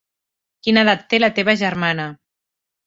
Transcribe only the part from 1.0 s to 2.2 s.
que té la teva germana.